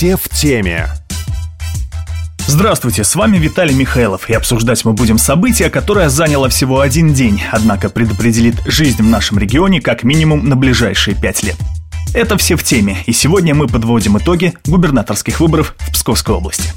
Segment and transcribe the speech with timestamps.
[0.00, 0.88] Все в теме.
[2.46, 7.42] Здравствуйте, с вами Виталий Михайлов, и обсуждать мы будем событие, которое заняло всего один день,
[7.52, 11.56] однако предопределит жизнь в нашем регионе как минимум на ближайшие пять лет.
[12.14, 16.70] Это все в теме, и сегодня мы подводим итоги губернаторских выборов в Псковской области.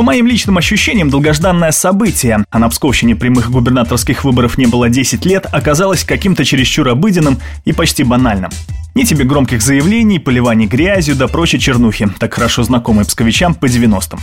[0.00, 5.26] По моим личным ощущениям, долгожданное событие, а на Псковщине прямых губернаторских выборов не было 10
[5.26, 8.50] лет, оказалось каким-то чересчур обыденным и почти банальным.
[8.94, 14.18] Ни тебе громких заявлений, поливаний грязью да прочей чернухи, так хорошо знакомые псковичам по 90-м.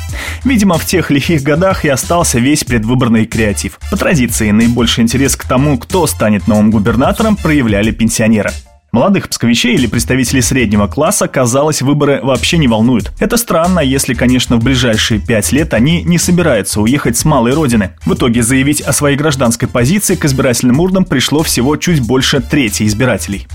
[0.46, 3.78] Видимо, в тех лихих годах и остался весь предвыборный креатив.
[3.92, 8.50] По традиции, наибольший интерес к тому, кто станет новым губернатором, проявляли пенсионеры.
[8.98, 13.12] Молодых псковичей или представителей среднего класса, казалось, выборы вообще не волнуют.
[13.20, 17.92] Это странно, если, конечно, в ближайшие пять лет они не собираются уехать с малой родины.
[18.08, 22.88] В итоге заявить о своей гражданской позиции к избирательным урнам пришло всего чуть больше трети
[22.88, 23.46] избирателей.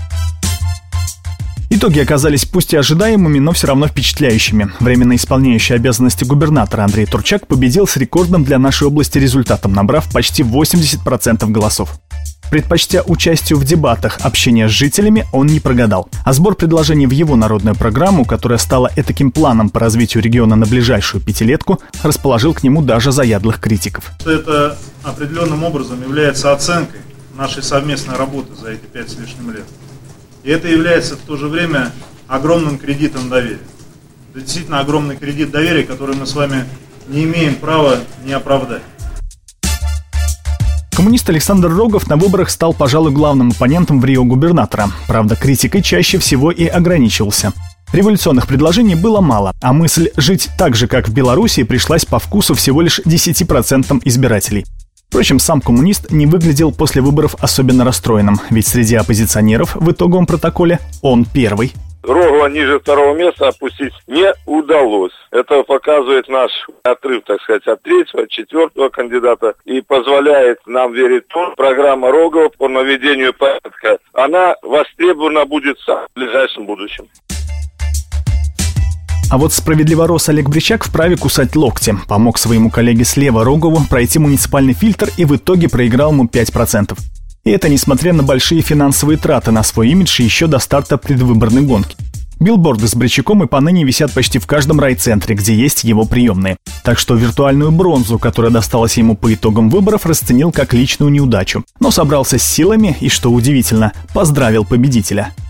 [1.75, 4.69] Итоги оказались пусть и ожидаемыми, но все равно впечатляющими.
[4.79, 10.43] Временно исполняющий обязанности губернатора Андрей Турчак победил с рекордным для нашей области результатом, набрав почти
[10.43, 11.99] 80% голосов.
[12.51, 16.09] Предпочтя участию в дебатах общения с жителями, он не прогадал.
[16.23, 20.67] А сбор предложений в его народную программу, которая стала этаким планом по развитию региона на
[20.67, 24.11] ближайшую пятилетку, расположил к нему даже заядлых критиков.
[24.23, 27.01] Это определенным образом является оценкой
[27.35, 29.65] нашей совместной работы за эти пять с лишним лет.
[30.43, 31.91] И это является в то же время
[32.27, 33.59] огромным кредитом доверия.
[34.31, 36.65] Это действительно огромный кредит доверия, который мы с вами
[37.07, 38.81] не имеем права не оправдать.
[40.91, 44.89] Коммунист Александр Рогов на выборах стал, пожалуй, главным оппонентом в Рио губернатора.
[45.07, 47.51] Правда, критикой чаще всего и ограничивался.
[47.93, 52.53] Революционных предложений было мало, а мысль жить так же, как в Беларуси, пришлась по вкусу
[52.55, 54.65] всего лишь 10% избирателей.
[55.13, 60.79] Впрочем, сам коммунист не выглядел после выборов особенно расстроенным, ведь среди оппозиционеров в итоговом протоколе
[61.03, 61.71] он первый.
[62.01, 65.13] Рогова ниже второго места опустить не удалось.
[65.29, 66.49] Это показывает наш
[66.81, 72.49] отрыв, так сказать, от третьего, четвертого кандидата и позволяет нам верить в то, программа Рогова
[72.49, 77.07] по наведению порядка, она востребована будет в ближайшем будущем.
[79.33, 81.97] А вот справедливорос Олег Бричак вправе кусать локти.
[82.07, 86.95] Помог своему коллеге слева Рогову пройти муниципальный фильтр и в итоге проиграл ему 5%.
[87.43, 91.95] И это несмотря на большие финансовые траты на свой имидж еще до старта предвыборной гонки.
[92.39, 96.57] Билборды с Бричаком и поныне висят почти в каждом райцентре, где есть его приемные.
[96.83, 101.63] Так что виртуальную бронзу, которая досталась ему по итогам выборов, расценил как личную неудачу.
[101.79, 105.31] Но собрался с силами и, что удивительно, поздравил победителя–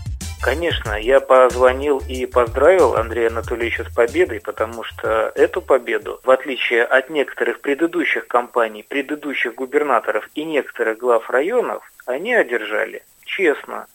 [0.44, 6.84] Конечно, я позвонил и поздравил Андрея Анатольевича с победой, потому что эту победу, в отличие
[6.84, 13.86] от некоторых предыдущих компаний, предыдущих губернаторов и некоторых глав районов, они одержали честно.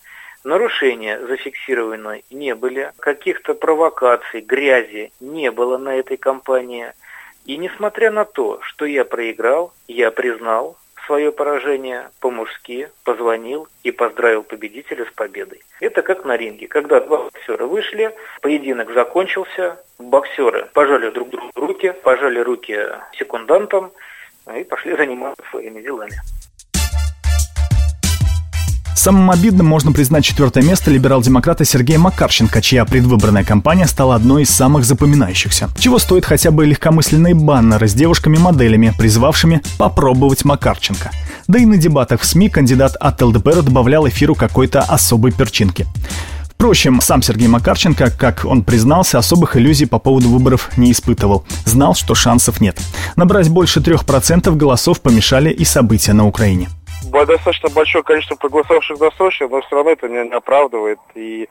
[0.44, 6.94] Нарушения зафиксированы не были, каких-то провокаций, грязи не было на этой кампании.
[7.46, 14.44] И несмотря на то, что я проиграл, я признал, свое поражение по-мужски, позвонил и поздравил
[14.44, 15.64] победителя с победой.
[15.80, 16.68] Это как на ринге.
[16.68, 22.78] Когда два боксера вышли, поединок закончился, боксеры пожали друг другу руки, пожали руки
[23.18, 23.92] секундантам
[24.56, 26.14] и пошли заниматься своими делами.
[29.00, 34.50] Самым обидным можно признать четвертое место либерал-демократа Сергея Макарченко, чья предвыборная кампания стала одной из
[34.50, 35.70] самых запоминающихся.
[35.80, 41.12] Чего стоит хотя бы легкомысленные баннеры с девушками-моделями, призвавшими попробовать Макарченко.
[41.48, 45.88] Да и на дебатах в СМИ кандидат от ЛДПР добавлял эфиру какой-то особой перчинки.
[46.50, 51.46] Впрочем, сам Сергей Макарченко, как он признался, особых иллюзий по поводу выборов не испытывал.
[51.64, 52.78] Знал, что шансов нет.
[53.16, 56.68] Набрать больше трех процентов голосов помешали и события на Украине
[57.10, 61.50] достаточно большое количество проголосовавших досрочно, но все равно это меня не оправдывает и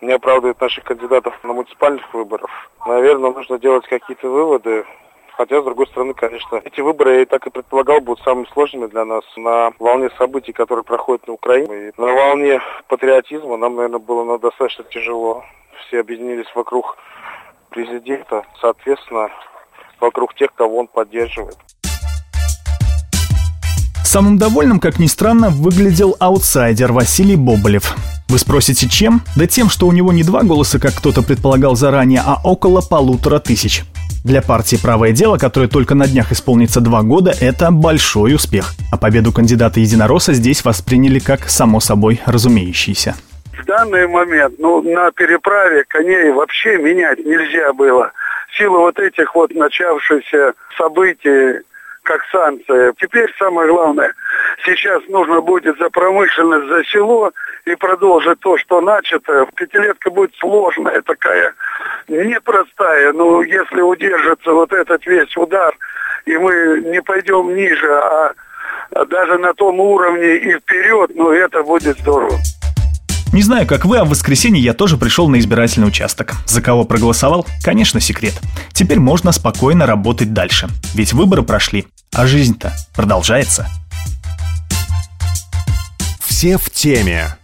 [0.00, 2.50] не оправдывает наших кандидатов на муниципальных выборах.
[2.86, 4.84] Наверное, нужно делать какие-то выводы.
[5.36, 8.86] Хотя, с другой стороны, конечно, эти выборы, я и так и предполагал, будут самыми сложными
[8.86, 11.88] для нас на волне событий, которые проходят на Украине.
[11.88, 15.44] И на волне патриотизма нам, наверное, было достаточно тяжело.
[15.86, 16.96] Все объединились вокруг
[17.70, 19.30] президента, соответственно,
[20.00, 21.56] вокруг тех, кого он поддерживает.
[24.08, 27.94] Самым довольным, как ни странно, выглядел аутсайдер Василий Боболев.
[28.30, 29.20] Вы спросите, чем?
[29.36, 33.38] Да тем, что у него не два голоса, как кто-то предполагал заранее, а около полутора
[33.38, 33.82] тысяч.
[34.24, 38.72] Для партии «Правое дело», которой только на днях исполнится два года, это большой успех.
[38.90, 43.14] А победу кандидата Единороса здесь восприняли как само собой разумеющийся.
[43.60, 48.12] В данный момент, ну, на переправе коней вообще менять нельзя было.
[48.50, 51.60] В силу вот этих вот начавшихся событий,
[52.08, 52.94] как санкция.
[52.98, 54.14] Теперь самое главное,
[54.64, 57.32] сейчас нужно будет за промышленность, за село
[57.66, 59.46] и продолжить то, что начато.
[59.54, 61.54] Пятилетка будет сложная такая.
[62.08, 63.12] непростая.
[63.12, 65.76] Но если удержится вот этот весь удар,
[66.24, 68.32] и мы не пойдем ниже, а
[69.06, 72.38] даже на том уровне и вперед, ну это будет здорово.
[73.30, 76.32] Не знаю, как вы, а в воскресенье я тоже пришел на избирательный участок.
[76.46, 77.46] За кого проголосовал?
[77.62, 78.32] Конечно, секрет.
[78.72, 80.68] Теперь можно спокойно работать дальше.
[80.94, 83.68] Ведь выборы прошли, а жизнь-то продолжается.
[86.20, 87.37] Все в теме.